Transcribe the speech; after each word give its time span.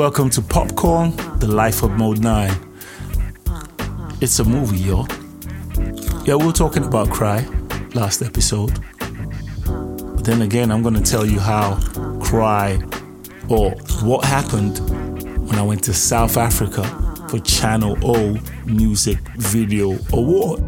welcome 0.00 0.30
to 0.30 0.40
Pop 0.40 0.74
Korn, 0.76 1.14
The 1.40 1.46
Life 1.46 1.82
of 1.82 1.90
Mode 1.90 2.20
9. 2.20 2.50
It's 4.22 4.38
a 4.38 4.44
movie, 4.44 4.78
yo. 4.78 5.06
Yeah, 6.24 6.36
we 6.36 6.46
were 6.46 6.52
talking 6.52 6.84
about 6.84 7.10
Cry 7.10 7.46
last 7.92 8.22
episode. 8.22 8.72
But 8.96 10.24
then 10.24 10.40
again, 10.40 10.72
I'm 10.72 10.80
going 10.80 10.94
to 10.94 11.02
tell 11.02 11.26
you 11.26 11.38
how 11.38 11.78
Cry 12.18 12.80
or 13.50 13.72
what 14.02 14.24
happened 14.24 14.78
when 15.46 15.58
I 15.58 15.62
went 15.62 15.84
to 15.84 15.92
South 15.92 16.38
Africa 16.38 16.82
for 17.28 17.38
Channel 17.40 17.98
O 18.02 18.38
Music 18.64 19.18
Video 19.36 19.98
Award. 20.14 20.62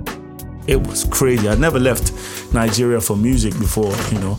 It 0.67 0.87
was 0.87 1.05
crazy. 1.05 1.49
I 1.49 1.55
never 1.55 1.81
left 1.81 2.13
Nigeria 2.53 3.01
for 3.01 3.17
music 3.17 3.59
before, 3.59 3.95
you 4.13 4.19
know. 4.19 4.39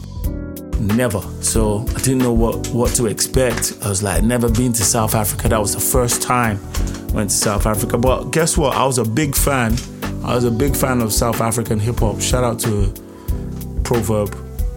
Never. 0.80 1.22
So 1.42 1.86
I 1.96 2.00
didn't 2.00 2.20
know 2.20 2.34
what, 2.34 2.68
what 2.70 2.92
to 2.96 3.06
expect. 3.06 3.78
I 3.84 3.90
was 3.90 4.04
like, 4.04 4.24
never 4.24 4.50
been 4.50 4.74
to 4.74 4.84
South 4.84 5.16
Africa. 5.16 5.50
That 5.50 5.60
was 5.60 5.74
the 5.74 5.82
first 5.82 6.22
time 6.22 6.60
I 7.10 7.14
went 7.14 7.30
to 7.30 7.36
South 7.36 7.66
Africa. 7.66 7.98
But 7.98 8.32
guess 8.32 8.58
what? 8.58 8.76
I 8.76 8.86
was 8.86 8.98
a 8.98 9.06
big 9.06 9.36
fan. 9.36 9.76
I 10.24 10.36
was 10.36 10.44
a 10.44 10.52
big 10.52 10.76
fan 10.76 11.02
of 11.02 11.12
South 11.14 11.42
African 11.42 11.80
hip 11.80 12.00
hop. 12.00 12.22
Shout 12.22 12.44
out 12.44 12.60
to 12.62 12.94
Proverb. 13.84 14.36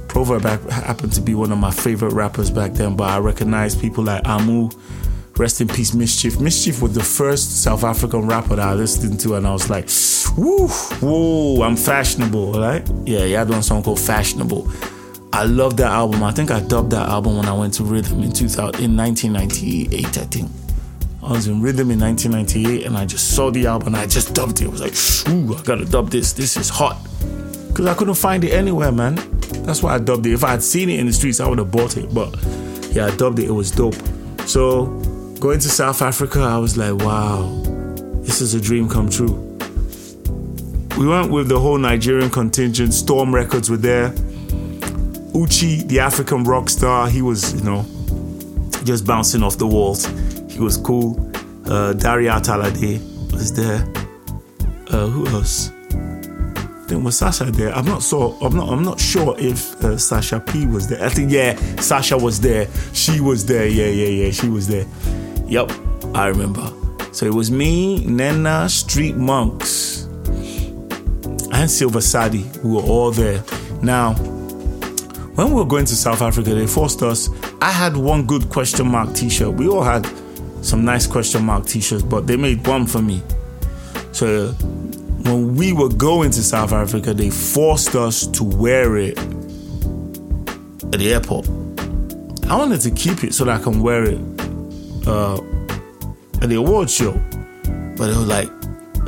Proverb 0.09 0.43
happened 0.71 1.13
to 1.13 1.21
be 1.21 1.35
one 1.35 1.53
of 1.53 1.59
my 1.59 1.71
favorite 1.71 2.13
rappers 2.13 2.51
back 2.51 2.73
then, 2.73 2.97
but 2.97 3.11
I 3.11 3.19
recognized 3.19 3.81
people 3.81 4.05
like 4.05 4.27
Amu, 4.27 4.71
rest 5.37 5.61
in 5.61 5.69
peace, 5.69 5.95
Mischief. 5.95 6.41
Mischief 6.41 6.81
was 6.83 6.95
the 6.95 7.03
first 7.03 7.63
South 7.63 7.85
African 7.85 8.27
rapper 8.27 8.57
that 8.57 8.67
I 8.67 8.75
listened 8.75 9.21
to, 9.21 9.35
and 9.35 9.47
I 9.47 9.53
was 9.53 9.69
like, 9.71 9.89
woo, 10.37 10.69
whoa, 10.69 11.63
I'm 11.63 11.77
fashionable, 11.77 12.55
right? 12.55 12.89
Yeah, 13.05 13.25
he 13.25 13.33
had 13.33 13.49
one 13.49 13.63
song 13.63 13.83
called 13.83 14.01
Fashionable. 14.01 14.69
I 15.37 15.45
love 15.45 15.77
that 15.77 15.91
album. 15.91 16.23
I 16.23 16.33
think 16.33 16.51
I 16.51 16.61
dubbed 16.61 16.93
that 16.93 17.11
album 17.11 17.37
when 17.37 17.45
I 17.45 17.53
went 17.53 17.75
to 17.75 17.85
Rhythm 17.85 18.23
in 18.23 18.33
2000, 18.33 18.83
in 18.83 18.97
1998, 18.97 20.07
I 20.07 20.25
think. 20.25 20.51
I 21.23 21.33
was 21.33 21.47
in 21.47 21.61
Rhythm 21.61 21.91
in 21.91 22.01
1998 22.01 22.87
and 22.87 22.97
I 22.97 23.05
just 23.05 23.35
saw 23.35 23.51
the 23.51 23.67
album 23.67 23.89
and 23.89 23.97
I 23.99 24.07
just 24.07 24.35
dubbed 24.35 24.63
it. 24.63 24.65
I 24.65 24.69
was 24.69 24.81
like, 24.81 24.95
ooh, 25.31 25.55
I 25.55 25.63
gotta 25.63 25.85
dub 25.85 26.09
this. 26.09 26.33
This 26.33 26.57
is 26.57 26.71
hot. 26.71 26.97
Because 27.69 27.85
I 27.85 27.93
couldn't 27.93 28.15
find 28.15 28.45
it 28.45 28.53
anywhere, 28.53 28.91
man. 28.91 29.17
That's 29.67 29.83
why 29.83 29.95
I 29.97 29.99
dubbed 29.99 30.25
it. 30.25 30.33
If 30.33 30.43
I 30.43 30.53
had 30.53 30.63
seen 30.63 30.89
it 30.89 30.99
in 30.99 31.05
the 31.05 31.13
streets, 31.13 31.39
I 31.39 31.47
would 31.47 31.59
have 31.59 31.71
bought 31.71 31.99
it. 31.99 32.15
But 32.15 32.35
yeah, 32.93 33.05
I 33.05 33.15
dubbed 33.15 33.39
it. 33.39 33.45
It 33.45 33.53
was 33.53 33.71
dope. 33.71 33.97
So 34.47 34.87
going 35.39 35.59
to 35.59 35.69
South 35.69 36.01
Africa, 36.01 36.41
I 36.41 36.57
was 36.57 36.79
like, 36.79 36.95
wow, 37.05 37.43
this 38.23 38.41
is 38.41 38.55
a 38.55 38.61
dream 38.61 38.89
come 38.89 39.11
true. 39.11 39.35
We 40.97 41.07
went 41.07 41.31
with 41.31 41.51
the 41.51 41.61
whole 41.61 41.77
Nigerian 41.77 42.31
contingent. 42.31 42.95
Storm 42.95 43.35
Records 43.35 43.69
were 43.69 43.77
there. 43.77 44.15
Uchi, 45.37 45.83
the 45.83 46.01
African 46.01 46.45
rock 46.45 46.71
star, 46.71 47.09
he 47.09 47.21
was, 47.21 47.55
you 47.55 47.63
know, 47.63 47.85
just 48.85 49.07
bouncing 49.07 49.43
off 49.43 49.59
the 49.59 49.67
walls. 49.67 50.07
He 50.51 50.61
was 50.61 50.79
cool. 50.79 51.19
Uh, 51.67 51.93
Darey 51.93 52.33
Art 52.33 52.45
Alade 52.45 53.01
was 53.33 53.53
there. 53.53 53.87
Uh, 54.89 55.09
who 55.09 55.27
else? 55.27 55.71
Then 56.87 57.03
was 57.05 57.19
Sasha 57.19 57.45
there? 57.47 57.75
I'm 57.75 57.85
not 57.85 58.03
so. 58.03 58.33
I'm 58.41 58.57
not. 58.57 58.69
I'm 58.69 58.83
not 58.83 58.99
sure 58.99 59.35
if 59.39 59.75
uh, 59.85 59.99
Sasha 59.99 60.41
P 60.41 60.67
was 60.67 60.89
there. 60.89 61.05
I 61.05 61.09
think 61.09 61.33
yeah, 61.33 61.57
Sasha 61.81 62.17
was 62.17 62.41
there. 62.41 62.69
She 62.93 63.21
was 63.21 63.45
there. 63.45 63.67
Yeah, 63.67 63.89
yeah, 63.89 64.25
yeah. 64.25 64.31
She 64.31 64.49
was 64.49 64.69
there. 64.69 64.87
Yep, 65.49 65.73
I 66.15 66.29
remember. 66.29 66.73
So 67.13 67.27
it 67.27 67.35
was 67.35 67.51
me, 67.51 68.07
Nena, 68.07 68.69
Street 68.69 69.17
Monks, 69.17 70.05
and 71.53 71.69
Silver 71.69 71.99
Saddih 71.99 72.45
who 72.59 72.77
were 72.77 72.83
all 72.83 73.11
there. 73.11 73.43
Now, 73.83 74.15
when 75.37 75.49
we 75.49 75.55
were 75.55 75.67
going 75.67 75.85
to 75.85 75.95
South 75.95 76.23
Africa, 76.23 76.55
they 76.55 76.67
forced 76.67 77.03
us. 77.03 77.29
I 77.61 77.71
had 77.71 77.97
one 77.97 78.27
good 78.27 78.49
question 78.49 78.87
mark 78.89 79.15
T-shirt. 79.15 79.53
We 79.53 79.69
all 79.69 79.83
had 79.83 80.07
some 80.63 80.85
nice 80.85 81.07
question 81.07 81.45
mark 81.45 81.67
T-shirts, 81.67 82.03
but 82.03 82.27
they 82.27 82.37
made 82.37 82.67
one 82.67 82.87
for 82.87 83.03
me. 83.03 83.23
So 84.13 84.49
when 85.29 85.55
we 85.55 85.75
were 85.75 85.91
going 85.91 86.31
to 86.31 86.43
South 86.43 86.73
Africa, 86.73 87.13
they 87.13 87.29
forced 87.29 87.95
us 87.95 88.27
to 88.29 88.45
wear 88.45 88.97
it 88.97 89.19
at 89.19 90.99
the 90.99 91.13
airport. 91.13 91.49
I 92.49 92.57
wanted 92.57 92.81
to 92.83 92.91
keep 92.91 93.23
it 93.23 93.35
so 93.35 93.45
that 93.45 93.61
I 93.61 93.63
can 93.63 93.83
wear 93.83 94.05
it 94.05 94.21
uh, 95.07 95.37
at 96.41 96.49
the 96.49 96.57
award 96.57 96.89
show, 96.89 97.13
but 97.97 98.09
it 98.09 98.17
was 98.17 98.27
like 98.27 98.49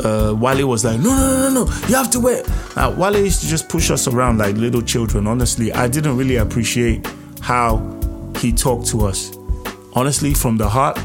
uh, 0.05 0.34
Wale 0.37 0.66
was 0.69 0.84
like, 0.84 1.00
no, 1.00 1.09
no, 1.09 1.49
no, 1.49 1.65
no, 1.65 1.72
you 1.89 1.95
have 1.95 2.10
to 2.10 2.21
wear. 2.21 2.41
It. 2.41 2.68
Now, 2.78 2.93
Wale 2.93 3.25
used 3.25 3.41
to 3.41 3.49
just 3.49 3.69
push 3.69 3.91
us 3.91 4.06
around 4.06 4.39
like 4.39 4.55
little 4.55 4.83
children. 4.83 5.27
Honestly, 5.27 5.72
I 5.72 5.89
didn't 5.89 6.16
really 6.16 6.37
appreciate 6.37 7.05
how 7.41 7.78
he 8.37 8.53
talked 8.53 8.87
to 8.91 9.05
us. 9.05 9.37
Honestly, 9.94 10.33
from 10.33 10.59
the 10.59 10.69
heart, 10.69 10.97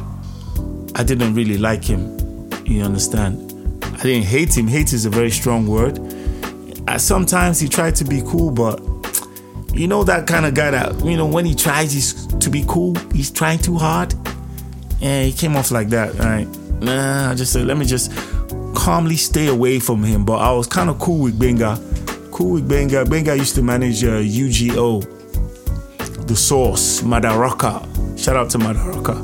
I 0.93 1.01
didn't 1.03 1.33
really 1.33 1.57
like 1.57 1.83
him. 1.83 2.19
You 2.63 2.83
understand? 2.83 3.83
I 3.85 4.03
didn't 4.03 4.25
hate 4.25 4.55
him. 4.55 4.67
Hate 4.67 4.93
is 4.93 5.05
a 5.05 5.09
very 5.09 5.31
strong 5.31 5.65
word. 5.65 5.97
Uh, 6.87 6.99
sometimes 6.99 7.59
he 7.59 7.67
tried 7.67 7.95
to 7.95 8.03
be 8.03 8.21
cool, 8.27 8.51
but 8.51 8.79
you 9.73 9.87
know 9.87 10.03
that 10.03 10.27
kind 10.27 10.45
of 10.45 10.53
guy 10.53 10.69
that 10.69 11.03
you 11.03 11.17
know 11.17 11.25
when 11.25 11.43
he 11.43 11.55
tries 11.55 12.27
to 12.27 12.51
be 12.51 12.63
cool, 12.67 12.93
he's 13.15 13.31
trying 13.31 13.57
too 13.57 13.79
hard. 13.79 14.13
And 15.01 15.25
he 15.25 15.33
came 15.33 15.55
off 15.55 15.71
like 15.71 15.89
that. 15.89 16.13
Right? 16.19 16.47
Nah, 16.83 17.31
I 17.31 17.33
just 17.33 17.51
said 17.51 17.65
let 17.65 17.77
me 17.77 17.85
just 17.87 18.11
calmly 18.83 19.15
stay 19.15 19.47
away 19.47 19.79
from 19.79 20.03
him. 20.03 20.25
But 20.25 20.39
I 20.39 20.51
was 20.51 20.67
kind 20.67 20.89
of 20.89 20.99
cool 20.99 21.19
with 21.19 21.39
Benga. 21.39 21.79
Cool 22.31 22.55
with 22.55 22.67
Benga. 22.67 23.05
Benga 23.05 23.37
used 23.37 23.55
to 23.55 23.61
manage 23.63 24.03
uh, 24.03 24.19
UGO, 24.19 25.01
the 26.27 26.35
Source, 26.35 27.01
Madaraka. 27.01 27.87
Shout 28.19 28.35
out 28.35 28.49
to 28.49 28.57
Madaraka. 28.57 29.15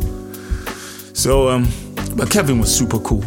So, 1.14 1.50
um, 1.50 1.68
but 2.16 2.32
Kevin 2.32 2.60
was 2.60 2.74
super 2.74 3.00
cool. 3.00 3.22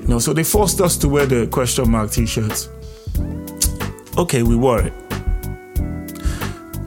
You 0.00 0.08
know, 0.08 0.18
so 0.18 0.32
they 0.32 0.42
forced 0.42 0.80
us 0.80 0.96
to 0.96 1.08
wear 1.08 1.24
the 1.24 1.46
question 1.46 1.88
mark 1.88 2.10
t-shirts. 2.10 2.68
Okay, 4.18 4.42
we 4.42 4.56
wore 4.56 4.80
it. 4.80 4.92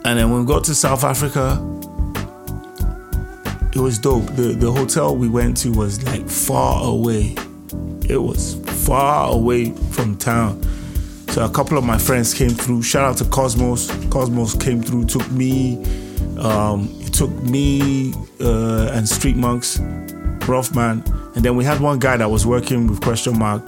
And 0.06 0.19
then 0.19 0.30
when 0.30 0.42
we 0.42 0.46
got 0.46 0.66
to 0.66 0.75
South 0.75 1.06
Africa, 1.06 1.53
it 3.74 3.80
was 3.80 3.97
dope. 3.97 4.25
The 4.36 4.53
the 4.59 4.69
hotel 4.69 5.16
we 5.16 5.30
went 5.30 5.56
to 5.58 5.72
was 5.72 6.03
like 6.03 6.28
far 6.28 6.84
away. 6.84 7.38
It 8.09 8.18
was 8.18 8.56
far 8.86 9.31
away 9.31 9.72
from 9.91 10.18
town. 10.18 10.62
So 11.30 11.44
a 11.44 11.50
couple 11.50 11.78
of 11.78 11.84
my 11.84 11.97
friends 11.97 12.34
came 12.34 12.52
through. 12.52 12.84
Shout 12.84 13.03
out 13.03 13.18
to 13.18 13.25
Cosmos. 13.25 13.90
Cosmos 14.09 14.56
came 14.56 14.81
through, 14.84 15.06
took 15.06 15.30
me, 15.31 15.84
um, 16.38 16.88
took 17.12 17.31
me 17.44 18.13
uh, 18.40 18.92
and 18.94 19.09
Street 19.09 19.36
Monks, 19.36 19.80
Rough 20.47 20.75
Man, 20.75 21.03
and 21.36 21.44
then 21.44 21.56
we 21.56 21.63
had 21.66 21.81
one 21.81 21.97
guy 21.97 22.18
that 22.18 22.30
was 22.30 22.46
working 22.46 22.86
with 22.88 23.02
question 23.02 23.40
mark. 23.40 23.63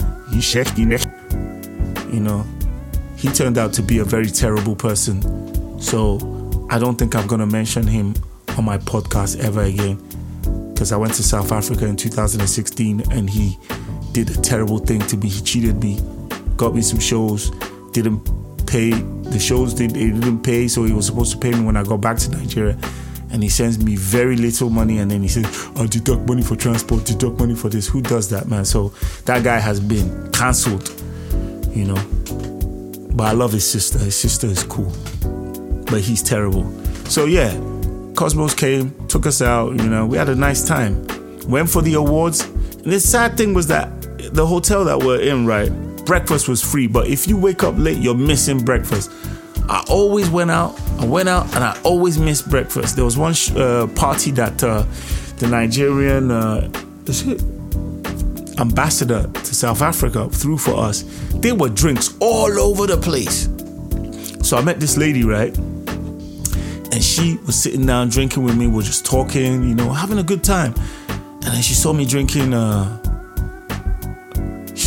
You 2.12 2.20
know, 2.20 2.46
he 3.16 3.28
turned 3.30 3.58
out 3.58 3.72
to 3.72 3.82
be 3.82 3.98
a 3.98 4.04
very 4.04 4.30
terrible 4.30 4.76
person. 4.76 5.80
So 5.80 6.18
I 6.70 6.78
don't 6.78 6.96
think 6.96 7.16
I'm 7.16 7.26
gonna 7.26 7.46
mention 7.46 7.86
him 7.86 8.14
on 8.56 8.64
my 8.64 8.78
podcast 8.78 9.42
ever 9.42 9.62
again 9.62 9.96
because 10.72 10.92
I 10.92 10.96
went 10.96 11.14
to 11.14 11.22
South 11.22 11.52
Africa 11.52 11.86
in 11.86 11.96
2016 11.96 13.10
and 13.10 13.30
he 13.30 13.58
did 14.24 14.34
a 14.34 14.40
terrible 14.40 14.78
thing 14.78 15.00
to 15.00 15.16
me. 15.18 15.28
He 15.28 15.42
cheated 15.42 15.82
me, 15.82 16.00
got 16.56 16.74
me 16.74 16.80
some 16.80 16.98
shows, 16.98 17.50
didn't 17.92 18.24
pay 18.66 18.90
the 18.92 19.38
shows. 19.38 19.74
Did 19.74 19.94
he 19.94 20.10
didn't 20.10 20.42
pay, 20.42 20.68
so 20.68 20.84
he 20.84 20.92
was 20.92 21.04
supposed 21.04 21.32
to 21.32 21.38
pay 21.38 21.50
me 21.50 21.60
when 21.60 21.76
I 21.76 21.82
got 21.82 22.00
back 22.00 22.16
to 22.18 22.30
Nigeria. 22.30 22.78
And 23.30 23.42
he 23.42 23.50
sends 23.50 23.78
me 23.78 23.96
very 23.96 24.36
little 24.36 24.70
money, 24.70 24.98
and 24.98 25.10
then 25.10 25.20
he 25.20 25.28
says, 25.28 25.46
"I'll 25.76 25.86
deduct 25.86 26.26
money 26.26 26.42
for 26.42 26.56
transport, 26.56 27.04
deduct 27.04 27.38
money 27.38 27.54
for 27.54 27.68
this." 27.68 27.88
Who 27.88 28.00
does 28.00 28.30
that, 28.30 28.48
man? 28.48 28.64
So 28.64 28.94
that 29.26 29.44
guy 29.44 29.58
has 29.58 29.80
been 29.80 30.30
cancelled, 30.32 30.90
you 31.74 31.84
know. 31.84 32.02
But 33.12 33.24
I 33.24 33.32
love 33.32 33.52
his 33.52 33.68
sister. 33.70 33.98
His 33.98 34.14
sister 34.14 34.46
is 34.46 34.62
cool, 34.62 34.92
but 35.90 36.00
he's 36.00 36.22
terrible. 36.22 36.72
So 37.08 37.26
yeah, 37.26 37.52
Cosmos 38.14 38.54
came, 38.54 38.94
took 39.08 39.26
us 39.26 39.42
out. 39.42 39.76
You 39.76 39.90
know, 39.90 40.06
we 40.06 40.16
had 40.16 40.30
a 40.30 40.34
nice 40.34 40.66
time. 40.66 41.06
Went 41.48 41.68
for 41.68 41.82
the 41.82 41.94
awards. 41.94 42.40
And 42.42 42.92
the 42.92 43.00
sad 43.00 43.36
thing 43.36 43.52
was 43.52 43.66
that 43.66 43.90
the 44.32 44.46
hotel 44.46 44.84
that 44.84 44.98
we're 44.98 45.20
in, 45.20 45.46
right, 45.46 45.70
breakfast 46.04 46.48
was 46.48 46.62
free. 46.62 46.86
But 46.86 47.08
if 47.08 47.26
you 47.28 47.36
wake 47.36 47.62
up 47.62 47.74
late, 47.76 47.98
you're 47.98 48.14
missing 48.14 48.64
breakfast. 48.64 49.10
I 49.68 49.84
always 49.88 50.30
went 50.30 50.50
out. 50.50 50.80
I 50.98 51.06
went 51.06 51.28
out 51.28 51.46
and 51.54 51.64
I 51.64 51.78
always 51.82 52.18
missed 52.18 52.48
breakfast. 52.48 52.94
There 52.96 53.04
was 53.04 53.18
one 53.18 53.34
sh- 53.34 53.50
uh, 53.50 53.88
party 53.88 54.30
that 54.32 54.62
uh, 54.62 54.84
the 55.38 55.48
Nigerian 55.48 56.30
uh, 56.30 56.70
ambassador 58.60 59.28
to 59.32 59.54
South 59.54 59.82
Africa 59.82 60.28
threw 60.30 60.56
for 60.56 60.74
us. 60.74 61.02
There 61.34 61.54
were 61.54 61.68
drinks 61.68 62.16
all 62.20 62.58
over 62.60 62.86
the 62.86 62.96
place. 62.96 63.48
So 64.46 64.56
I 64.56 64.62
met 64.62 64.78
this 64.78 64.96
lady, 64.96 65.24
right? 65.24 65.56
And 65.58 67.02
she 67.02 67.38
was 67.44 67.60
sitting 67.60 67.84
down 67.84 68.08
drinking 68.08 68.44
with 68.44 68.56
me. 68.56 68.68
We 68.68 68.78
are 68.78 68.82
just 68.82 69.04
talking, 69.04 69.68
you 69.68 69.74
know, 69.74 69.90
having 69.92 70.18
a 70.18 70.22
good 70.22 70.44
time. 70.44 70.74
And 71.08 71.54
then 71.54 71.62
she 71.62 71.74
saw 71.74 71.92
me 71.92 72.06
drinking. 72.06 72.54
Uh, 72.54 73.02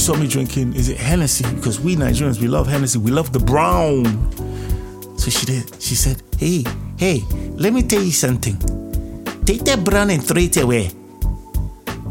saw 0.09 0.17
me 0.19 0.27
drinking. 0.27 0.73
Is 0.73 0.89
it 0.89 0.97
Hennessy? 0.97 1.45
Because 1.53 1.79
we 1.79 1.95
Nigerians, 1.95 2.41
we 2.41 2.47
love 2.47 2.65
Hennessy. 2.65 2.97
We 2.97 3.11
love 3.11 3.31
the 3.31 3.37
brown. 3.37 4.05
So 5.19 5.29
she 5.29 5.45
did. 5.45 5.69
She 5.79 5.93
said, 5.93 6.23
"Hey, 6.35 6.63
hey, 6.97 7.21
let 7.53 7.73
me 7.73 7.83
tell 7.83 8.01
you 8.01 8.11
something. 8.11 8.57
take 9.45 9.63
that 9.65 9.83
brown 9.83 10.09
and 10.09 10.23
throw 10.23 10.41
it 10.41 10.57
away. 10.57 10.89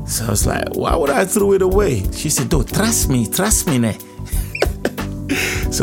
So 0.07 0.27
I 0.27 0.31
was 0.31 0.47
like, 0.47 0.77
why 0.77 0.95
would 0.95 1.11
I 1.11 1.25
throw 1.25 1.55
it 1.55 1.63
away? 1.63 2.05
She 2.13 2.31
said, 2.31 2.49
"Don't 2.49 2.69
trust 2.73 3.09
me, 3.09 3.27
trust 3.27 3.67
me, 3.67 3.79
ne." 3.79 3.93
so 5.73 5.83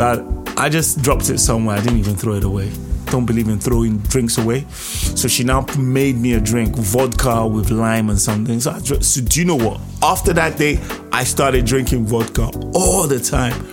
I, 0.56 0.64
I 0.64 0.68
just 0.70 1.02
dropped 1.02 1.28
it 1.28 1.38
somewhere. 1.38 1.76
I 1.76 1.82
didn't 1.82 1.98
even 1.98 2.16
throw 2.16 2.34
it 2.40 2.44
away. 2.44 2.70
Don't 3.12 3.26
believe 3.26 3.48
in 3.48 3.58
throwing 3.60 3.98
drinks 4.12 4.38
away. 4.38 4.64
So 4.70 5.28
she 5.28 5.44
now 5.44 5.66
made 5.78 6.16
me 6.16 6.32
a 6.32 6.40
drink, 6.40 6.76
vodka 6.76 7.46
with 7.46 7.70
lime 7.70 8.08
and 8.08 8.18
something. 8.18 8.58
So, 8.60 8.70
I, 8.70 8.78
so 8.80 9.20
do 9.20 9.38
you 9.38 9.44
know 9.44 9.60
what? 9.68 9.80
After 10.02 10.32
that 10.34 10.58
day, 10.58 10.78
I 11.12 11.24
started 11.24 11.64
drinking 11.64 12.06
vodka 12.06 12.50
all 12.74 13.06
the 13.06 13.18
time. 13.18 13.72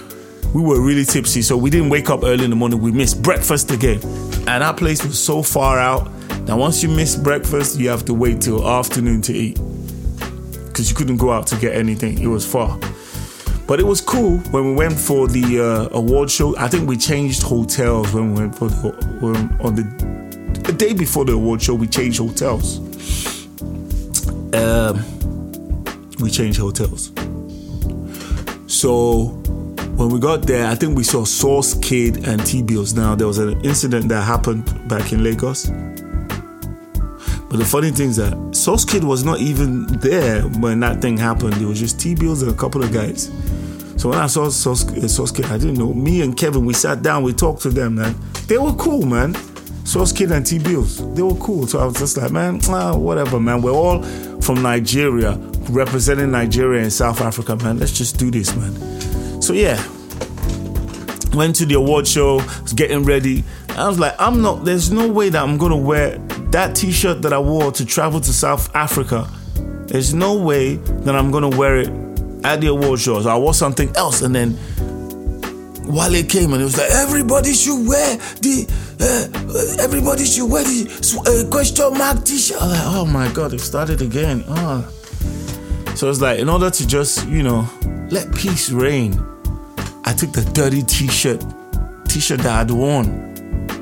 We 0.53 0.61
were 0.61 0.81
really 0.81 1.05
tipsy, 1.05 1.41
so 1.41 1.57
we 1.57 1.69
didn't 1.69 1.89
wake 1.89 2.09
up 2.09 2.23
early 2.23 2.43
in 2.43 2.49
the 2.49 2.55
morning. 2.55 2.81
We 2.81 2.91
missed 2.91 3.21
breakfast 3.21 3.71
again. 3.71 3.99
And 4.47 4.63
our 4.63 4.73
place 4.73 5.03
was 5.03 5.21
so 5.21 5.41
far 5.43 5.79
out 5.79 6.09
that 6.45 6.55
once 6.55 6.83
you 6.83 6.89
miss 6.89 7.15
breakfast, 7.15 7.79
you 7.79 7.89
have 7.89 8.05
to 8.05 8.13
wait 8.13 8.41
till 8.41 8.67
afternoon 8.67 9.21
to 9.23 9.33
eat 9.33 9.59
because 10.67 10.89
you 10.89 10.95
couldn't 10.95 11.17
go 11.17 11.31
out 11.31 11.47
to 11.47 11.55
get 11.57 11.75
anything. 11.75 12.19
It 12.19 12.27
was 12.27 12.45
far. 12.49 12.79
But 13.67 13.79
it 13.79 13.83
was 13.83 14.01
cool 14.01 14.39
when 14.51 14.65
we 14.65 14.73
went 14.73 14.93
for 14.99 15.27
the 15.27 15.89
uh, 15.91 15.97
award 15.97 16.29
show. 16.29 16.55
I 16.57 16.67
think 16.67 16.87
we 16.87 16.97
changed 16.97 17.43
hotels 17.43 18.13
when 18.13 18.33
we 18.33 18.41
went 18.41 18.55
for 18.55 18.69
the 18.69 19.57
on 19.61 19.75
the, 19.75 20.61
the 20.63 20.73
day 20.73 20.93
before 20.93 21.25
the 21.25 21.33
award 21.33 21.61
show. 21.61 21.73
We 21.73 21.87
changed 21.87 22.19
hotels. 22.19 22.79
Um, 24.53 25.03
we 26.23 26.31
changed 26.31 26.59
hotels. 26.59 27.11
So 28.67 29.25
when 29.97 30.09
we 30.09 30.19
got 30.19 30.43
there, 30.43 30.67
I 30.67 30.75
think 30.75 30.97
we 30.97 31.03
saw 31.03 31.25
Sauce 31.25 31.75
Kid 31.75 32.27
and 32.27 32.43
T 32.45 32.63
Bills. 32.63 32.93
Now 32.93 33.13
there 33.13 33.27
was 33.27 33.37
an 33.37 33.61
incident 33.61 34.09
that 34.09 34.23
happened 34.23 34.65
back 34.87 35.13
in 35.13 35.23
Lagos 35.23 35.69
but 37.53 37.59
the 37.59 37.65
funny 37.65 37.91
thing 37.91 38.09
is 38.09 38.15
that 38.15 38.55
Sauce 38.55 38.83
Kid 38.83 39.03
was 39.03 39.23
not 39.23 39.39
even 39.39 39.85
there 39.99 40.41
when 40.41 40.79
that 40.79 41.03
thing 41.03 41.15
happened. 41.15 41.53
It 41.61 41.67
was 41.67 41.79
just 41.79 41.99
T 41.99 42.15
Bills 42.15 42.41
and 42.41 42.49
a 42.51 42.57
couple 42.57 42.81
of 42.81 42.91
guys. 42.91 43.25
So 43.95 44.09
when 44.09 44.17
I 44.17 44.25
saw 44.25 44.49
Sauce, 44.49 44.91
uh, 44.97 45.07
Sauce 45.07 45.29
Kid, 45.29 45.45
I 45.45 45.59
didn't 45.59 45.75
know. 45.75 45.93
Me 45.93 46.23
and 46.23 46.35
Kevin, 46.35 46.65
we 46.65 46.73
sat 46.73 47.03
down, 47.03 47.21
we 47.21 47.31
talked 47.31 47.61
to 47.61 47.69
them, 47.69 47.93
man. 47.93 48.15
They 48.47 48.57
were 48.57 48.73
cool, 48.73 49.05
man. 49.05 49.35
Sauce 49.85 50.11
Kid 50.11 50.31
and 50.31 50.43
T 50.43 50.57
Bills, 50.57 50.97
they 51.13 51.21
were 51.21 51.35
cool. 51.35 51.67
So 51.67 51.77
I 51.77 51.85
was 51.85 51.99
just 51.99 52.17
like, 52.17 52.31
man, 52.31 52.59
ah, 52.69 52.97
whatever, 52.97 53.39
man. 53.39 53.61
We're 53.61 53.69
all 53.69 54.01
from 54.41 54.63
Nigeria, 54.63 55.33
representing 55.69 56.31
Nigeria 56.31 56.81
and 56.81 56.93
South 56.93 57.21
Africa, 57.21 57.55
man. 57.57 57.79
Let's 57.79 57.91
just 57.91 58.17
do 58.17 58.31
this, 58.31 58.55
man. 58.55 59.41
So 59.41 59.53
yeah, 59.53 59.75
went 61.33 61.55
to 61.57 61.65
the 61.65 61.75
award 61.75 62.07
show, 62.07 62.37
was 62.61 62.73
getting 62.73 63.03
ready. 63.03 63.43
I 63.69 63.87
was 63.87 63.99
like, 63.99 64.15
I'm 64.19 64.41
not, 64.41 64.65
there's 64.65 64.91
no 64.91 65.07
way 65.07 65.29
that 65.29 65.41
I'm 65.41 65.57
gonna 65.57 65.77
wear 65.77 66.17
that 66.51 66.75
t 66.75 66.91
shirt 66.91 67.21
that 67.23 67.33
I 67.33 67.39
wore 67.39 67.71
to 67.71 67.85
travel 67.85 68.21
to 68.21 68.33
South 68.33 68.73
Africa. 68.75 69.27
There's 69.87 70.13
no 70.13 70.35
way 70.35 70.75
that 70.75 71.15
I'm 71.15 71.31
gonna 71.31 71.49
wear 71.49 71.79
it 71.79 71.89
at 72.43 72.61
the 72.61 72.67
award 72.67 72.99
shows. 72.99 73.25
I 73.25 73.37
wore 73.37 73.53
something 73.53 73.95
else, 73.95 74.21
and 74.21 74.35
then 74.35 74.57
Wale 75.85 76.23
came 76.23 76.53
and 76.53 76.61
it 76.61 76.65
was 76.65 76.77
like, 76.77 76.91
everybody 76.91 77.53
should 77.53 77.87
wear 77.87 78.17
the, 78.41 78.67
uh, 78.99 79.83
everybody 79.83 80.25
should 80.25 80.49
wear 80.49 80.63
the 80.63 81.45
uh, 81.45 81.49
question 81.51 81.97
mark 81.97 82.23
t-shirt. 82.23 82.59
Like, 82.61 82.79
oh 82.83 83.05
my 83.05 83.31
God, 83.33 83.53
it 83.53 83.59
started 83.59 84.01
again. 84.01 84.43
Oh. 84.47 84.87
So 85.95 86.09
it's 86.09 86.21
like, 86.21 86.39
in 86.39 86.49
order 86.49 86.69
to 86.69 86.87
just, 86.87 87.27
you 87.27 87.43
know, 87.43 87.67
let 88.09 88.33
peace 88.35 88.71
reign, 88.71 89.13
I 90.05 90.13
took 90.13 90.31
the 90.31 90.49
dirty 90.53 90.81
t-shirt, 90.81 91.45
t-shirt 92.07 92.39
that 92.41 92.61
I'd 92.61 92.71
worn 92.71 93.31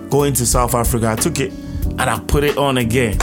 going 0.09 0.33
to 0.33 0.45
South 0.45 0.75
Africa. 0.75 1.09
I 1.09 1.15
took 1.15 1.39
it 1.39 1.51
and 1.51 2.01
I 2.01 2.19
put 2.19 2.43
it 2.43 2.57
on 2.57 2.77
again. 2.77 3.13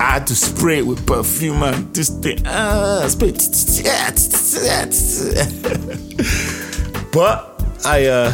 I 0.00 0.14
had 0.14 0.26
to 0.28 0.36
spray 0.36 0.78
it 0.78 0.86
with 0.86 1.04
perfume 1.06 1.62
and 1.64 1.92
this 1.94 2.10
thing. 2.10 2.38
Ah, 2.46 3.06
spray. 3.08 3.32
but 7.12 7.60
I, 7.84 8.06
uh, 8.06 8.32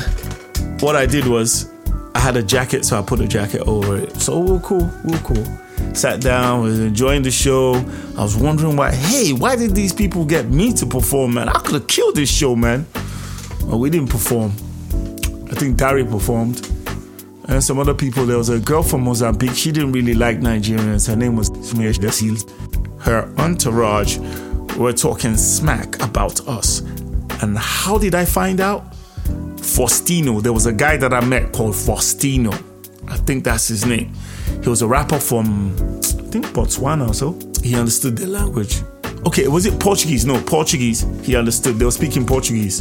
what 0.80 0.96
I 0.96 1.06
did 1.06 1.26
was, 1.26 1.70
I 2.14 2.18
had 2.18 2.36
a 2.36 2.42
jacket, 2.42 2.84
so 2.84 2.98
I 2.98 3.02
put 3.02 3.20
a 3.20 3.26
jacket 3.26 3.62
over 3.62 3.96
it. 3.96 4.14
So 4.16 4.38
we 4.38 4.52
were 4.52 4.60
cool, 4.60 4.90
we 5.04 5.12
were 5.12 5.18
cool. 5.18 5.46
Sat 5.94 6.20
down, 6.20 6.62
was 6.62 6.78
enjoying 6.78 7.22
the 7.22 7.30
show. 7.30 7.74
I 8.16 8.22
was 8.22 8.36
wondering 8.36 8.76
why, 8.76 8.92
hey, 8.92 9.32
why 9.32 9.56
did 9.56 9.74
these 9.74 9.92
people 9.92 10.24
get 10.24 10.46
me 10.46 10.72
to 10.74 10.86
perform, 10.86 11.34
man? 11.34 11.48
I 11.48 11.52
could 11.52 11.74
have 11.74 11.86
killed 11.86 12.14
this 12.14 12.30
show, 12.30 12.56
man. 12.56 12.86
Well, 13.64 13.78
we 13.78 13.90
didn't 13.90 14.10
perform. 14.10 14.52
I 15.50 15.54
think 15.54 15.76
Darey 15.76 16.08
performed 16.08 16.66
and 17.50 17.62
some 17.62 17.78
other 17.78 17.94
people. 17.94 18.24
There 18.24 18.38
was 18.38 18.48
a 18.48 18.60
girl 18.60 18.82
from 18.82 19.02
Mozambique. 19.02 19.54
She 19.54 19.72
didn't 19.72 19.92
really 19.92 20.14
like 20.14 20.38
Nigerians. 20.38 21.08
Her 21.08 21.16
name 21.16 21.36
was 21.36 21.48
Smear 21.68 21.92
Dasil. 21.92 22.48
Her 23.00 23.28
entourage 23.38 24.18
were 24.76 24.92
talking 24.92 25.36
smack 25.36 26.00
about 26.00 26.46
us. 26.46 26.80
And 27.42 27.58
how 27.58 27.98
did 27.98 28.14
I 28.14 28.24
find 28.24 28.60
out? 28.60 28.92
Faustino. 29.56 30.40
There 30.42 30.52
was 30.52 30.66
a 30.66 30.72
guy 30.72 30.96
that 30.96 31.12
I 31.12 31.20
met 31.24 31.52
called 31.52 31.74
Faustino. 31.74 32.54
I 33.08 33.16
think 33.16 33.44
that's 33.44 33.66
his 33.66 33.84
name. 33.84 34.12
He 34.62 34.68
was 34.68 34.82
a 34.82 34.86
rapper 34.88 35.18
from, 35.18 35.74
I 35.78 36.30
think, 36.30 36.46
Botswana 36.48 37.08
or 37.08 37.14
so. 37.14 37.38
He 37.62 37.74
understood 37.76 38.16
the 38.16 38.26
language. 38.26 38.82
Okay, 39.26 39.48
was 39.48 39.66
it 39.66 39.78
Portuguese? 39.78 40.24
No, 40.24 40.40
Portuguese. 40.42 41.04
He 41.22 41.36
understood. 41.36 41.78
They 41.78 41.84
were 41.84 41.90
speaking 41.90 42.26
Portuguese. 42.26 42.80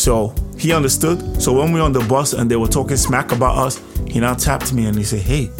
So 0.00 0.34
he 0.58 0.72
understood. 0.72 1.40
So 1.40 1.52
when 1.52 1.72
we 1.72 1.80
were 1.80 1.86
on 1.86 1.92
the 1.92 2.00
bus 2.00 2.32
and 2.32 2.50
they 2.50 2.56
were 2.56 2.68
talking 2.68 2.96
smack 2.96 3.32
about 3.32 3.56
us, 3.56 3.80
he 4.08 4.20
now 4.20 4.34
tapped 4.34 4.72
me 4.72 4.86
and 4.86 4.96
he 4.96 5.04
said, 5.04 5.20
Hey, 5.20 5.50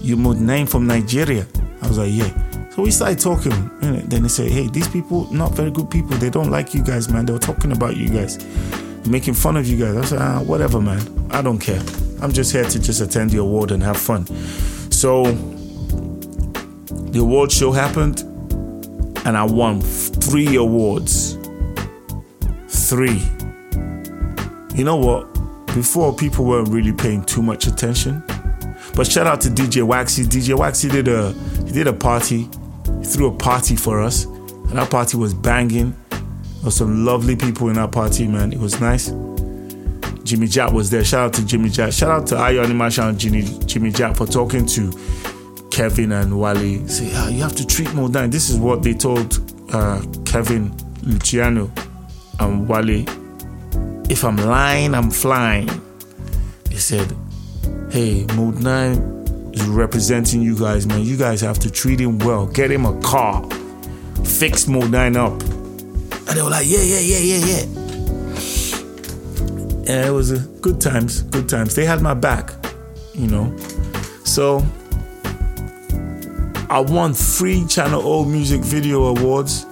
you 0.00 0.16
Mode 0.16 0.38
9 0.38 0.66
from 0.66 0.86
Nigeria. 0.86 1.46
I 1.80 1.88
was 1.88 1.98
like, 1.98 2.12
Yeah. 2.12 2.30
So 2.70 2.82
we 2.82 2.90
started 2.90 3.18
talking. 3.20 3.52
And 3.82 4.10
Then 4.10 4.22
he 4.22 4.28
said, 4.28 4.50
Hey, 4.50 4.68
these 4.68 4.88
people, 4.88 5.32
not 5.32 5.52
very 5.52 5.70
good 5.70 5.90
people. 5.90 6.16
They 6.16 6.30
don't 6.30 6.50
like 6.50 6.74
you 6.74 6.82
guys, 6.82 7.08
man. 7.08 7.24
They 7.26 7.32
were 7.32 7.38
talking 7.38 7.72
about 7.72 7.96
you 7.96 8.08
guys, 8.08 8.38
making 9.06 9.34
fun 9.34 9.56
of 9.56 9.66
you 9.66 9.78
guys. 9.78 9.96
I 9.96 10.04
said, 10.04 10.18
ah, 10.20 10.42
whatever, 10.42 10.80
man. 10.80 11.00
I 11.30 11.40
don't 11.42 11.58
care. 11.58 11.82
I'm 12.22 12.32
just 12.32 12.52
here 12.52 12.62
to 12.62 12.78
just 12.78 13.00
attend 13.00 13.30
the 13.30 13.38
award 13.38 13.72
and 13.72 13.82
have 13.82 13.96
fun. 13.96 14.26
So 14.92 15.24
the 15.24 17.18
award 17.18 17.50
show 17.50 17.72
happened 17.72 18.20
and 19.26 19.36
I 19.36 19.42
won 19.42 19.80
three 19.80 20.54
awards. 20.54 21.36
Three. 22.68 23.20
You 24.76 24.84
know 24.84 24.96
what? 24.96 25.34
Before 25.74 26.14
people 26.14 26.44
weren't 26.44 26.68
really 26.68 26.92
paying 26.92 27.24
too 27.24 27.42
much 27.42 27.66
attention. 27.66 28.22
But 28.94 29.08
shout 29.08 29.26
out 29.26 29.40
to 29.40 29.48
DJ 29.48 29.82
Waxy. 29.82 30.22
DJ 30.22 30.56
Waxy 30.56 30.88
did 30.88 31.08
a 31.08 31.32
he 31.66 31.72
did 31.72 31.88
a 31.88 31.92
party. 31.92 32.48
He 33.00 33.04
threw 33.04 33.26
a 33.26 33.36
party 33.36 33.74
for 33.74 34.00
us. 34.00 34.26
And 34.26 34.78
our 34.78 34.86
party 34.86 35.16
was 35.16 35.34
banging. 35.34 35.96
There 36.10 36.66
was 36.66 36.76
some 36.76 37.04
lovely 37.04 37.34
people 37.34 37.68
in 37.68 37.78
our 37.78 37.88
party, 37.88 38.28
man. 38.28 38.52
It 38.52 38.60
was 38.60 38.80
nice. 38.80 39.10
Jimmy 40.24 40.46
Jatt 40.46 40.72
was 40.72 40.90
there. 40.90 41.04
Shout 41.04 41.26
out 41.26 41.32
to 41.34 41.46
Jimmy 41.46 41.68
Jatt. 41.68 41.94
Shout 41.94 42.10
out 42.10 42.26
to 42.28 42.34
Ayo 42.36 42.64
Animashaun 42.64 43.10
and 43.10 43.18
Jimmy, 43.18 43.42
Jimmy 43.66 43.90
Jatt 43.90 44.16
for 44.16 44.26
talking 44.26 44.66
to 44.66 44.92
Kevin 45.70 46.12
and 46.12 46.38
Wale. 46.38 46.86
Say, 46.88 47.10
ah, 47.14 47.28
you 47.28 47.42
have 47.42 47.56
to 47.56 47.66
treat 47.66 47.92
more 47.94 48.08
than 48.08 48.30
This 48.30 48.50
is 48.50 48.58
what 48.58 48.82
they 48.82 48.94
told 48.94 49.38
uh, 49.72 50.02
Kevin, 50.24 50.74
Luciano, 51.02 51.70
and 52.38 52.68
Wale 52.68 53.04
if 54.12 54.24
I'm 54.24 54.36
lying, 54.36 54.94
I'm 54.94 55.10
flying. 55.10 55.70
He 56.68 56.76
said, 56.76 57.16
Hey, 57.90 58.26
Mode 58.36 58.60
9 58.60 59.50
is 59.54 59.64
representing 59.64 60.42
you 60.42 60.58
guys, 60.58 60.86
man. 60.86 61.00
You 61.00 61.16
guys 61.16 61.40
have 61.40 61.58
to 61.60 61.70
treat 61.70 61.98
him 61.98 62.18
well. 62.18 62.46
Get 62.46 62.70
him 62.70 62.84
a 62.84 63.00
car. 63.00 63.42
Fix 64.22 64.66
Mode 64.66 64.90
9 64.90 65.16
up. 65.16 65.32
And 65.32 66.36
they 66.36 66.42
were 66.42 66.50
like, 66.50 66.66
Yeah, 66.66 66.82
yeah, 66.82 67.00
yeah, 67.00 67.18
yeah, 67.18 67.46
yeah. 67.46 67.81
And 69.88 70.06
it 70.06 70.12
was 70.12 70.32
good 70.60 70.80
times, 70.80 71.22
good 71.22 71.48
times. 71.48 71.74
They 71.74 71.84
had 71.84 72.00
my 72.00 72.14
back, 72.14 72.52
you 73.14 73.26
know. 73.26 73.56
So 74.24 74.64
I 76.70 76.80
won 76.80 77.12
three 77.12 77.66
Channel 77.66 78.00
O 78.02 78.24
Music 78.24 78.62
Video 78.62 79.04
Awards. 79.04 79.66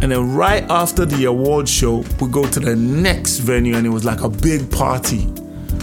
And 0.00 0.12
then 0.12 0.34
right 0.34 0.62
after 0.70 1.04
the 1.04 1.24
award 1.24 1.68
show, 1.68 2.04
we 2.20 2.28
go 2.28 2.48
to 2.48 2.60
the 2.60 2.76
next 2.76 3.38
venue 3.38 3.76
and 3.76 3.84
it 3.84 3.90
was 3.90 4.04
like 4.04 4.22
a 4.22 4.28
big 4.28 4.70
party. 4.70 5.26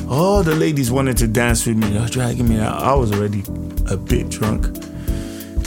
All 0.09 0.41
the 0.41 0.55
ladies 0.55 0.89
wanted 0.89 1.17
to 1.17 1.27
dance 1.27 1.67
with 1.67 1.77
me. 1.77 1.89
They 1.89 1.99
were 1.99 2.07
dragging 2.07 2.47
me 2.47 2.59
out. 2.59 2.81
I 2.81 2.95
was 2.95 3.11
already 3.11 3.43
a 3.89 3.97
bit 3.97 4.29
drunk. 4.29 4.65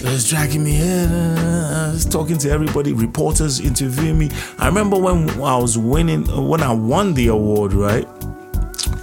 Was 0.05 0.29
dragging 0.31 0.63
me 0.63 0.81
in. 0.81 1.09
Uh, 1.11 1.89
I 1.89 1.93
was 1.93 2.05
talking 2.05 2.39
to 2.39 2.51
everybody, 2.51 2.93
reporters 2.93 3.59
interviewing 3.59 4.17
me. 4.19 4.31
I 4.59 4.67
remember 4.67 4.97
when 4.97 5.29
I 5.41 5.57
was 5.57 5.77
winning, 5.77 6.31
uh, 6.31 6.41
when 6.41 6.63
I 6.63 6.73
won 6.73 7.15
the 7.15 7.29
award, 7.29 7.73
right? 7.73 8.05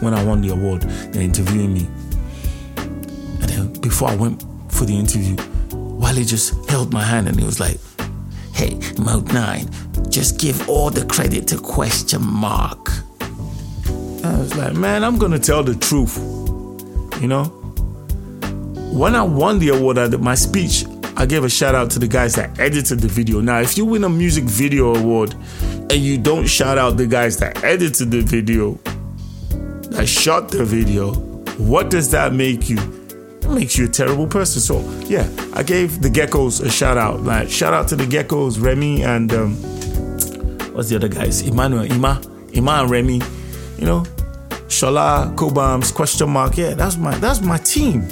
When 0.01 0.13
I 0.13 0.23
won 0.23 0.41
the 0.41 0.49
award, 0.49 0.81
they're 0.81 1.21
interviewing 1.21 1.73
me. 1.73 1.87
And 2.77 3.49
then 3.49 3.73
before 3.81 4.09
I 4.09 4.15
went 4.15 4.43
for 4.69 4.85
the 4.85 4.97
interview, 4.97 5.35
Wale 5.73 6.23
just 6.23 6.69
held 6.69 6.93
my 6.93 7.03
hand 7.03 7.27
and 7.27 7.37
he 7.37 7.45
was 7.45 7.59
like, 7.59 7.77
Hey, 8.53 8.79
Mode 8.97 9.33
9, 9.33 9.69
just 10.09 10.39
give 10.39 10.69
all 10.69 10.89
the 10.89 11.05
credit 11.05 11.45
to 11.49 11.57
question 11.57 12.25
mark. 12.25 12.89
I 14.23 14.39
was 14.39 14.55
like, 14.55 14.73
man, 14.75 15.03
I'm 15.03 15.17
gonna 15.17 15.39
tell 15.39 15.61
the 15.61 15.75
truth. 15.75 16.17
You 17.21 17.27
know? 17.27 17.54
When 18.95 19.13
I 19.13 19.23
won 19.23 19.59
the 19.59 19.69
award 19.69 19.97
at 19.97 20.17
my 20.21 20.35
speech, 20.35 20.85
I 21.17 21.25
gave 21.25 21.43
a 21.43 21.49
shout 21.49 21.75
out 21.75 21.91
to 21.91 21.99
the 21.99 22.07
guys 22.07 22.33
that 22.35 22.57
edited 22.57 23.01
the 23.01 23.09
video. 23.09 23.41
Now, 23.41 23.59
if 23.59 23.77
you 23.77 23.83
win 23.83 24.05
a 24.05 24.09
music 24.09 24.45
video 24.45 24.95
award 24.95 25.33
and 25.33 25.95
you 25.95 26.17
don't 26.17 26.47
shout 26.47 26.77
out 26.77 26.95
the 26.95 27.05
guys 27.05 27.35
that 27.39 27.61
edited 27.61 28.09
the 28.09 28.21
video, 28.21 28.75
that 29.89 30.07
shot 30.07 30.47
the 30.47 30.63
video, 30.63 31.13
what 31.57 31.89
does 31.89 32.09
that 32.11 32.31
make 32.31 32.69
you? 32.69 32.77
It 33.41 33.49
makes 33.49 33.77
you 33.77 33.83
a 33.83 33.89
terrible 33.89 34.27
person. 34.27 34.61
So, 34.61 34.79
yeah, 35.07 35.29
I 35.53 35.61
gave 35.61 36.01
the 36.01 36.07
geckos 36.07 36.63
a 36.63 36.69
shout 36.71 36.97
out. 36.97 37.21
Like, 37.21 37.49
shout 37.49 37.73
out 37.73 37.89
to 37.89 37.97
the 37.97 38.05
geckos, 38.05 38.63
Remy 38.63 39.03
and 39.03 39.33
um, 39.33 39.55
what's 40.73 40.87
the 40.87 40.95
other 40.95 41.09
guys? 41.09 41.41
Emmanuel, 41.41 41.83
Ima, 41.83 42.21
Ima 42.53 42.71
and 42.83 42.89
Remy. 42.89 43.21
You 43.77 43.85
know, 43.87 44.03
Shola, 44.69 45.35
Cobhams, 45.35 45.93
question 45.93 46.29
mark. 46.29 46.55
Yeah, 46.55 46.75
that's 46.75 46.95
my 46.95 47.13
that's 47.17 47.41
my 47.41 47.57
team. 47.57 48.07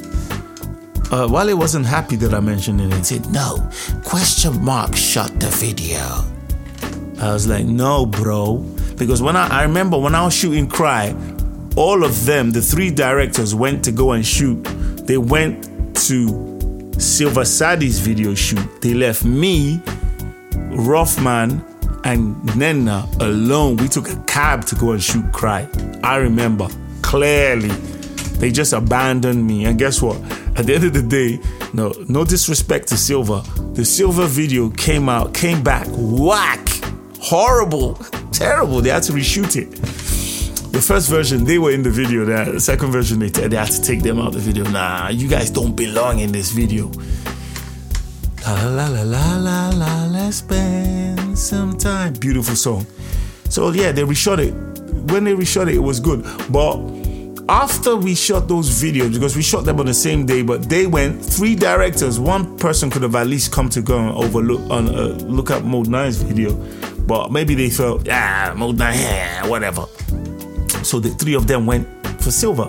Uh, 1.14 1.28
Wale 1.28 1.56
wasn't 1.56 1.86
happy 1.86 2.16
that 2.16 2.34
I 2.34 2.40
mentioned 2.40 2.82
it 2.82 2.92
and 2.92 3.06
said, 3.06 3.30
no, 3.30 3.70
question 4.04 4.60
mark 4.66 4.96
shot 4.96 5.30
the 5.40 5.46
video. 5.46 6.02
I 7.24 7.32
was 7.32 7.48
like, 7.48 7.66
no, 7.66 8.08
bro. 8.08 8.58
Because 8.98 9.22
when 9.22 9.36
I, 9.36 9.60
I 9.60 9.62
remember 9.62 9.96
when 10.00 10.16
I 10.16 10.26
was 10.26 10.34
shooting 10.34 10.68
Cry, 10.68 11.16
all 11.76 12.04
of 12.04 12.26
them, 12.26 12.50
the 12.50 12.64
three 12.64 12.90
directors, 12.90 13.54
went 13.54 13.86
to 13.86 13.92
go 13.92 14.14
and 14.14 14.26
shoot. 14.26 14.64
They 15.06 15.20
went 15.20 15.68
to 16.08 16.90
Silver 16.98 17.42
Saddih's 17.42 18.00
video 18.00 18.34
shoot. 18.34 18.82
They 18.82 18.96
left 18.96 19.24
me, 19.24 19.84
Rothman, 20.72 21.64
and 22.06 22.36
Nenna 22.58 23.08
alone. 23.22 23.78
We 23.78 23.88
took 23.88 24.10
a 24.10 24.18
cab 24.24 24.66
to 24.66 24.76
go 24.76 24.94
and 24.94 25.04
shoot 25.04 25.32
Cry. 25.32 25.70
I 26.04 26.16
remember 26.16 26.70
clearly. 27.04 27.70
They 28.44 28.52
just 28.52 28.74
abandoned 28.74 29.48
me. 29.48 29.64
And 29.64 29.80
guess 29.80 30.02
what? 30.02 30.18
At 30.58 30.66
the 30.66 30.76
end 30.76 30.84
of 30.84 30.92
the 30.92 31.02
day, 31.02 31.40
no, 31.72 31.94
no 32.10 32.26
disrespect 32.26 32.90
to 32.90 32.98
Silver. 32.98 33.42
The 33.72 33.86
Silver 33.86 34.28
video 34.28 34.70
came 34.70 35.08
out, 35.08 35.34
came 35.34 35.64
back, 35.64 35.88
whack, 35.92 36.68
horrible, 37.22 37.94
terrible. 38.34 38.82
They 38.82 38.90
had 38.90 39.04
to 39.04 39.14
reshoot 39.14 39.56
it. 39.56 39.72
The 40.74 40.82
first 40.82 41.10
version, 41.10 41.46
they 41.46 41.58
were 41.58 41.72
in 41.72 41.84
the 41.84 41.90
video. 41.90 42.26
The 42.26 42.60
second 42.60 42.92
version, 42.92 43.20
they, 43.20 43.30
they 43.30 43.56
had 43.56 43.70
to 43.70 43.82
take 43.82 44.04
them 44.04 44.20
out 44.20 44.28
of 44.28 44.34
the 44.34 44.40
video. 44.42 44.66
Nah, 44.66 45.08
you 45.08 45.30
guys 45.30 45.50
don't 45.50 45.74
belong 45.74 46.20
in 46.20 46.34
this 46.34 46.52
video. 46.52 46.92
La 48.46 48.68
la 48.68 48.90
la 48.90 49.04
la 49.04 49.38
la 49.38 49.70
la, 49.70 50.06
let's 50.08 50.40
spend 50.40 51.40
some 51.40 51.78
time. 51.78 52.12
Beautiful 52.16 52.58
song. 52.58 52.86
So 53.48 53.72
yeah, 53.72 53.94
they 53.94 54.02
reshot 54.02 54.40
it. 54.40 54.54
When 55.14 55.24
they 55.24 55.34
reshot 55.34 55.70
it, 55.70 55.76
it 55.76 55.84
was 55.84 56.02
good. 56.02 56.26
But 56.52 57.03
after 57.50 57.96
we 57.96 58.16
shot 58.16 58.48
those 58.48 58.70
videos, 58.82 59.14
because 59.14 59.36
we 59.36 59.42
shot 59.42 59.66
them 59.66 59.80
on 59.80 59.86
the 59.86 59.94
same 59.94 60.26
day, 60.26 60.42
but 60.42 60.70
they 60.70 60.88
went 60.88 61.24
three 61.24 61.56
directors. 61.56 62.20
One 62.20 62.58
person 62.58 62.90
could 62.90 63.04
have 63.04 63.16
at 63.16 63.28
least 63.28 63.52
come 63.52 63.70
to 63.70 63.82
go 63.82 64.00
and 64.00 64.12
overlook 64.12 64.62
on 64.70 64.90
uh, 64.90 65.18
look 65.26 65.52
at 65.52 65.64
Mode 65.64 65.88
9's 65.88 66.22
video, 66.22 66.54
but 67.06 67.32
maybe 67.32 67.56
they 67.56 67.70
felt 67.70 68.06
yeah, 68.06 68.54
Mode 68.56 68.78
9, 68.78 68.94
yeah, 68.94 69.48
whatever. 69.48 69.86
So 70.84 71.00
the 71.00 71.10
three 71.20 71.36
of 71.36 71.48
them 71.48 71.66
went 71.66 71.88
for 72.22 72.32
silver. 72.32 72.68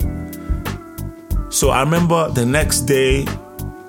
So 1.51 1.71
I 1.71 1.81
remember 1.81 2.31
the 2.31 2.45
next 2.45 2.81
day, 2.83 3.25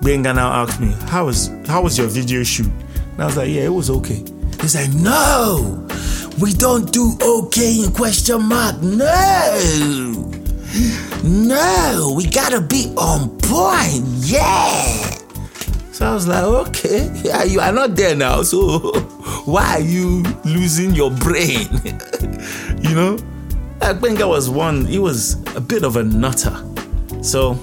Benga 0.02 0.34
now 0.34 0.52
asked 0.52 0.80
me, 0.80 0.94
"How 1.08 1.26
was 1.26 1.50
how 1.66 1.82
was 1.82 1.98
your 1.98 2.08
video 2.08 2.44
shoot?" 2.44 2.70
And 3.14 3.24
I 3.24 3.26
was 3.26 3.38
like, 3.38 3.50
"Yeah, 3.50 3.64
it 3.64 3.74
was 3.74 3.90
okay." 3.90 4.24
He's 4.62 4.76
like, 4.76 4.94
"No, 4.94 5.88
we 6.40 6.54
don't 6.54 6.92
do 6.92 7.18
okay 7.22 7.84
in 7.84 7.92
question 7.92 8.44
mark. 8.44 8.82
No." 8.84 10.45
No, 11.24 12.14
we 12.16 12.26
gotta 12.28 12.62
be 12.62 12.94
on 12.98 13.30
point. 13.40 14.04
Yeah. 14.20 15.16
So 15.92 16.06
I 16.06 16.14
was 16.14 16.28
like, 16.28 16.44
okay, 16.44 17.10
yeah, 17.24 17.44
you 17.44 17.62
are 17.62 17.72
not 17.72 17.96
there 17.96 18.16
now. 18.16 18.42
So 18.42 18.80
why 19.46 19.76
are 19.76 19.80
you 19.80 20.24
losing 20.44 20.92
your 20.92 21.12
brain? 21.12 21.70
you 22.82 22.94
know, 22.94 23.18
like 23.80 24.02
Benga 24.02 24.28
was 24.28 24.50
one. 24.50 24.86
He 24.86 25.00
was 25.00 25.42
a 25.56 25.62
bit 25.62 25.84
of 25.84 25.96
a 25.96 26.04
nutter. 26.04 26.56
So 27.22 27.54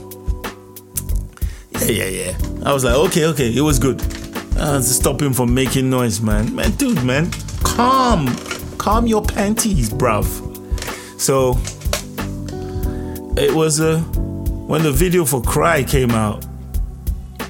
yeah, 1.73 1.91
yeah, 1.91 2.09
yeah. 2.09 2.39
I 2.65 2.73
was 2.73 2.85
like, 2.85 2.95
okay, 2.95 3.27
okay, 3.27 3.55
it 3.55 3.61
was 3.61 3.79
good. 3.79 4.01
Uh, 4.57 4.81
stop 4.81 5.21
him 5.21 5.33
from 5.33 5.53
making 5.53 5.91
noise, 5.91 6.21
man. 6.21 6.55
Man, 6.55 6.71
dude, 6.73 7.03
man, 7.05 7.31
calm, 7.65 8.35
calm 8.79 9.07
your 9.07 9.23
panties, 9.23 9.91
bruv. 9.91 10.25
So 11.21 11.59
it 13.37 13.55
was 13.55 13.81
uh, 13.81 13.99
when 13.99 14.83
the 14.83 14.93
video 14.93 15.25
for 15.25 15.43
Cry 15.43 15.83
came 15.85 16.11
out, 16.11 16.45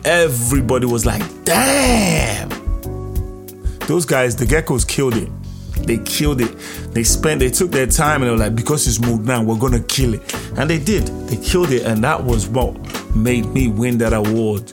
everybody 0.04 0.86
was 0.86 1.04
like, 1.04 1.22
damn. 1.44 2.48
Those 3.86 4.06
guys, 4.06 4.36
the 4.36 4.44
geckos 4.44 4.86
killed 4.86 5.16
it. 5.16 5.28
They 5.86 5.98
killed 5.98 6.40
it. 6.40 6.56
They 6.94 7.02
spent, 7.02 7.40
they 7.40 7.50
took 7.50 7.70
their 7.70 7.86
time 7.86 8.22
and 8.22 8.28
they 8.28 8.30
were 8.30 8.38
like, 8.38 8.54
because 8.54 8.86
it's 8.86 9.00
9, 9.00 9.46
we're 9.46 9.58
gonna 9.58 9.80
kill 9.80 10.14
it. 10.14 10.34
And 10.56 10.70
they 10.70 10.78
did. 10.78 11.06
They 11.28 11.36
killed 11.36 11.72
it, 11.72 11.82
and 11.82 12.02
that 12.04 12.22
was 12.24 12.48
what 12.48 12.76
made 13.16 13.46
me 13.46 13.68
win 13.68 13.98
that 13.98 14.12
award. 14.12 14.72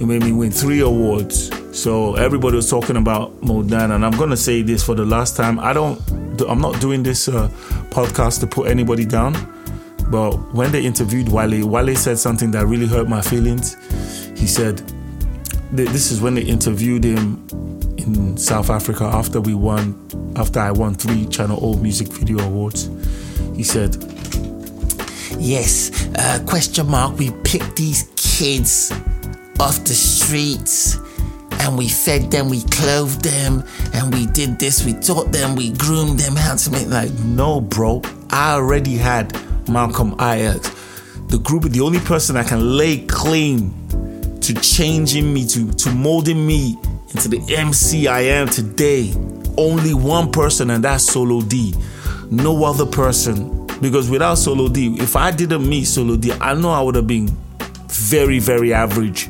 It 0.00 0.06
made 0.06 0.22
me 0.22 0.32
win 0.32 0.50
three 0.50 0.80
awards. 0.80 1.50
So 1.78 2.14
everybody 2.14 2.56
was 2.56 2.70
talking 2.70 2.96
about 2.96 3.42
Mode 3.42 3.66
9, 3.66 3.90
and 3.90 4.04
I'm 4.04 4.16
gonna 4.16 4.36
say 4.36 4.62
this 4.62 4.82
for 4.84 4.94
the 4.94 5.04
last 5.04 5.36
time. 5.36 5.58
I 5.58 5.72
don't, 5.72 6.00
I'm 6.48 6.60
not 6.60 6.80
doing 6.80 7.02
this 7.02 7.28
uh, 7.28 7.48
podcast 7.90 8.40
to 8.40 8.46
put 8.46 8.68
anybody 8.68 9.04
down. 9.04 9.34
But 10.10 10.32
when 10.54 10.72
they 10.72 10.84
interviewed 10.84 11.28
Wale, 11.28 11.66
Wale 11.66 11.94
said 11.94 12.18
something 12.18 12.50
that 12.52 12.66
really 12.66 12.86
hurt 12.86 13.08
my 13.08 13.20
feelings. 13.20 13.76
He 14.38 14.46
said, 14.46 14.82
"This 15.70 16.10
is 16.10 16.20
when 16.20 16.34
they 16.34 16.42
interviewed 16.42 17.04
him 17.04 17.44
in 17.98 18.36
South 18.36 18.70
Africa 18.70 19.04
after 19.04 19.40
we 19.40 19.54
won, 19.54 19.94
after 20.36 20.60
I 20.60 20.70
won 20.70 20.94
three 20.94 21.26
Channel 21.26 21.58
O 21.60 21.76
Music 21.76 22.08
Video 22.08 22.38
Awards." 22.44 22.88
He 23.54 23.62
said, 23.62 23.96
"Yes, 25.38 25.90
uh, 26.16 26.38
question 26.46 26.88
mark. 26.88 27.18
We 27.18 27.30
picked 27.44 27.76
these 27.76 28.08
kids 28.16 28.92
off 29.60 29.84
the 29.84 29.94
streets." 29.94 30.98
and 31.60 31.76
we 31.76 31.88
fed 31.88 32.30
them, 32.30 32.48
we 32.48 32.62
clothed 32.70 33.22
them, 33.22 33.64
and 33.92 34.14
we 34.14 34.26
did 34.26 34.58
this, 34.58 34.84
we 34.84 34.94
taught 34.94 35.32
them, 35.32 35.56
we 35.56 35.72
groomed 35.72 36.18
them 36.18 36.36
how 36.36 36.54
to 36.54 36.70
make 36.70 36.86
like 36.86 37.12
no 37.24 37.60
bro. 37.60 38.00
I 38.30 38.52
already 38.52 38.96
had 38.96 39.36
Malcolm 39.68 40.14
Ix. 40.20 40.70
The 41.28 41.38
group, 41.38 41.64
the 41.64 41.80
only 41.80 42.00
person 42.00 42.36
that 42.36 42.46
can 42.46 42.76
lay 42.76 43.04
claim 43.06 43.72
to 44.40 44.54
changing 44.54 45.32
me, 45.32 45.46
to, 45.46 45.70
to 45.72 45.90
molding 45.92 46.46
me 46.46 46.78
into 47.10 47.28
the 47.28 47.42
MC 47.54 48.06
I 48.08 48.20
am 48.20 48.48
today. 48.48 49.12
Only 49.56 49.92
one 49.94 50.30
person, 50.30 50.70
and 50.70 50.84
that's 50.84 51.04
Solo 51.04 51.42
D. 51.42 51.74
No 52.30 52.64
other 52.64 52.86
person. 52.86 53.66
Because 53.80 54.10
without 54.10 54.36
Solo 54.36 54.68
D, 54.68 54.96
if 54.98 55.16
I 55.16 55.30
didn't 55.30 55.68
meet 55.68 55.84
Solo 55.84 56.16
D, 56.16 56.32
I 56.32 56.54
know 56.54 56.70
I 56.70 56.80
would 56.80 56.94
have 56.94 57.06
been 57.06 57.28
very, 57.88 58.38
very 58.38 58.72
average. 58.72 59.28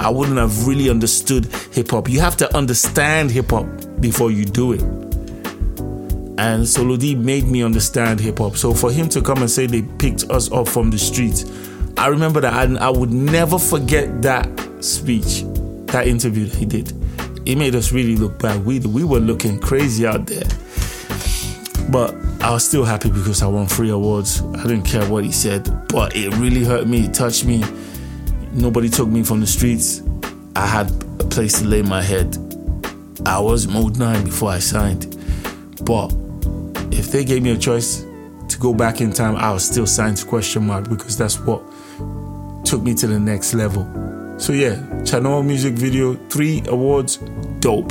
I 0.00 0.08
wouldn't 0.08 0.38
have 0.38 0.66
really 0.66 0.88
understood 0.88 1.46
hip 1.72 1.90
hop. 1.90 2.08
You 2.08 2.20
have 2.20 2.36
to 2.38 2.56
understand 2.56 3.30
hip 3.30 3.50
hop 3.50 3.66
before 4.00 4.30
you 4.30 4.44
do 4.44 4.72
it. 4.72 4.99
And 6.40 6.66
Solo 6.66 6.96
D 6.96 7.14
made 7.14 7.48
me 7.48 7.62
understand 7.62 8.18
hip 8.18 8.38
hop. 8.38 8.56
So 8.56 8.72
for 8.72 8.90
him 8.90 9.10
to 9.10 9.20
come 9.20 9.42
and 9.42 9.50
say 9.50 9.66
they 9.66 9.82
picked 9.82 10.30
us 10.30 10.50
up 10.50 10.68
from 10.68 10.90
the 10.90 10.98
streets, 10.98 11.44
I 11.98 12.06
remember 12.06 12.40
that 12.40 12.54
I, 12.54 12.86
I 12.86 12.88
would 12.88 13.12
never 13.12 13.58
forget 13.58 14.22
that 14.22 14.48
speech, 14.82 15.42
that 15.88 16.06
interview 16.06 16.46
that 16.46 16.56
he 16.56 16.64
did. 16.64 16.94
It 17.46 17.56
made 17.56 17.74
us 17.74 17.92
really 17.92 18.16
look 18.16 18.38
bad. 18.38 18.64
We, 18.64 18.80
we 18.80 19.04
were 19.04 19.18
looking 19.18 19.60
crazy 19.60 20.06
out 20.06 20.26
there. 20.26 20.44
But 21.90 22.14
I 22.40 22.52
was 22.52 22.66
still 22.66 22.84
happy 22.84 23.10
because 23.10 23.42
I 23.42 23.46
won 23.46 23.66
three 23.66 23.90
awards. 23.90 24.40
I 24.40 24.62
didn't 24.62 24.84
care 24.84 25.06
what 25.10 25.24
he 25.24 25.32
said, 25.32 25.88
but 25.88 26.16
it 26.16 26.34
really 26.36 26.64
hurt 26.64 26.86
me, 26.86 27.04
it 27.04 27.12
touched 27.12 27.44
me. 27.44 27.62
Nobody 28.54 28.88
took 28.88 29.10
me 29.10 29.24
from 29.24 29.40
the 29.40 29.46
streets. 29.46 30.02
I 30.56 30.66
had 30.66 30.90
a 31.20 31.24
place 31.24 31.58
to 31.58 31.66
lay 31.66 31.82
my 31.82 32.00
head. 32.00 32.34
I 33.26 33.38
was 33.40 33.68
mode 33.68 33.98
9 33.98 34.24
before 34.24 34.48
I 34.48 34.58
signed. 34.58 35.18
But 35.84 36.14
if 37.00 37.10
they 37.10 37.24
gave 37.24 37.42
me 37.42 37.50
a 37.50 37.56
choice 37.56 38.04
to 38.48 38.58
go 38.58 38.74
back 38.74 39.00
in 39.00 39.10
time, 39.10 39.34
I 39.36 39.52
would 39.52 39.62
still 39.62 39.86
sign 39.86 40.14
to 40.16 40.26
question 40.26 40.66
mark 40.66 40.86
because 40.86 41.16
that's 41.16 41.40
what 41.40 41.62
took 42.62 42.82
me 42.82 42.94
to 42.96 43.06
the 43.06 43.18
next 43.18 43.54
level. 43.54 43.88
So 44.38 44.52
yeah, 44.52 45.02
Channel 45.04 45.42
music 45.42 45.74
video, 45.74 46.14
three 46.28 46.62
awards, 46.66 47.16
dope. 47.60 47.88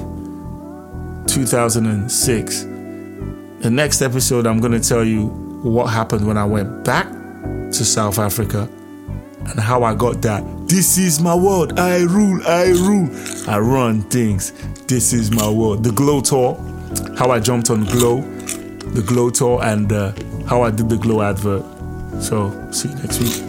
2006. 1.28 2.63
The 2.63 3.70
next 3.72 4.04
episode, 4.04 4.46
I'm 4.46 4.60
gonna 4.60 4.80
tell 4.80 5.04
you 5.04 5.28
what 5.63 5.88
happened 5.88 6.28
when 6.28 6.38
I 6.38 6.46
went 6.46 6.84
back 6.84 7.08
to 7.10 7.84
South 7.84 8.20
Africa 8.20 8.70
and 9.39 9.60
how 9.60 9.82
I 9.84 9.96
got 9.96 10.22
that. 10.22 10.44
This 10.68 11.00
is 11.00 11.20
my 11.20 11.34
world. 11.34 11.80
I 11.80 12.04
rule. 12.04 12.42
I 12.46 12.70
rule. 12.70 13.10
I 13.48 13.58
run 13.58 14.04
things. 14.04 14.51
This 14.86 15.13
is 15.13 15.32
my 15.32 15.50
world. 15.50 15.84
The 15.84 15.92
Glo 15.92 16.22
Tour. 16.22 16.58
How 17.18 17.32
I 17.32 17.39
jumped 17.39 17.70
on 17.70 17.84
Glo, 17.86 18.22
the 18.93 19.01
Glo 19.01 19.29
Tour, 19.29 19.63
and 19.63 19.91
uh, 19.91 20.13
how 20.48 20.63
I 20.63 20.72
did 20.72 20.89
the 20.89 20.98
Glo 20.98 21.22
advert. 21.22 21.63
So 22.22 22.51
see 22.72 22.89
you 22.89 22.96
next 22.96 23.19
week. 23.19 23.49